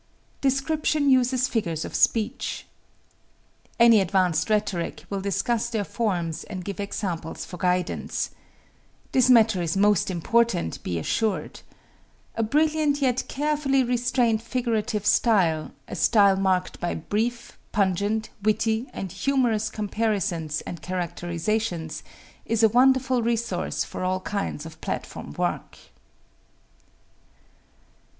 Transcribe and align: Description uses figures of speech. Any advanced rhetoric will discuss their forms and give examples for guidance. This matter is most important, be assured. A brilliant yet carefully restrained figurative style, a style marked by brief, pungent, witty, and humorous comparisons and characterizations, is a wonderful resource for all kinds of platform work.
Description 0.41 1.11
uses 1.11 1.47
figures 1.47 1.85
of 1.85 1.93
speech. 1.93 2.65
Any 3.79 4.01
advanced 4.01 4.49
rhetoric 4.49 5.05
will 5.11 5.21
discuss 5.21 5.69
their 5.69 5.83
forms 5.83 6.43
and 6.43 6.65
give 6.65 6.79
examples 6.79 7.45
for 7.45 7.57
guidance. 7.57 8.31
This 9.11 9.29
matter 9.29 9.61
is 9.61 9.77
most 9.77 10.09
important, 10.09 10.81
be 10.81 10.97
assured. 10.97 11.59
A 12.33 12.41
brilliant 12.41 12.99
yet 12.99 13.25
carefully 13.27 13.83
restrained 13.83 14.41
figurative 14.41 15.05
style, 15.05 15.71
a 15.87 15.95
style 15.95 16.35
marked 16.35 16.79
by 16.79 16.95
brief, 16.95 17.59
pungent, 17.71 18.31
witty, 18.41 18.87
and 18.93 19.11
humorous 19.11 19.69
comparisons 19.69 20.61
and 20.61 20.81
characterizations, 20.81 22.01
is 22.47 22.63
a 22.63 22.69
wonderful 22.69 23.21
resource 23.21 23.83
for 23.83 24.03
all 24.03 24.21
kinds 24.21 24.65
of 24.65 24.81
platform 24.81 25.33
work. 25.33 25.77